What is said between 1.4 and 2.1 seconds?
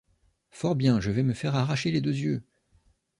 arracher les